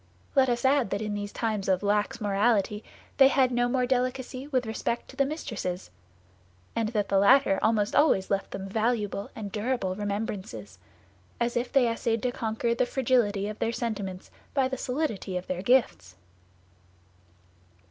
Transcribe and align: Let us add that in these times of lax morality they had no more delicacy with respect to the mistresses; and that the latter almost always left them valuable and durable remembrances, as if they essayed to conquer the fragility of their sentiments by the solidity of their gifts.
Let 0.33 0.49
us 0.49 0.65
add 0.65 0.89
that 0.89 1.01
in 1.03 1.13
these 1.13 1.31
times 1.31 1.69
of 1.69 1.83
lax 1.83 2.19
morality 2.19 2.83
they 3.17 3.27
had 3.27 3.51
no 3.51 3.69
more 3.69 3.85
delicacy 3.85 4.47
with 4.47 4.65
respect 4.65 5.09
to 5.11 5.15
the 5.15 5.27
mistresses; 5.27 5.91
and 6.75 6.89
that 6.89 7.09
the 7.09 7.19
latter 7.19 7.59
almost 7.61 7.95
always 7.95 8.31
left 8.31 8.49
them 8.49 8.67
valuable 8.67 9.29
and 9.35 9.51
durable 9.51 9.93
remembrances, 9.93 10.79
as 11.39 11.55
if 11.55 11.71
they 11.71 11.87
essayed 11.87 12.23
to 12.23 12.31
conquer 12.31 12.73
the 12.73 12.87
fragility 12.87 13.47
of 13.47 13.59
their 13.59 13.71
sentiments 13.71 14.31
by 14.55 14.67
the 14.67 14.75
solidity 14.75 15.37
of 15.37 15.45
their 15.45 15.61
gifts. 15.61 16.15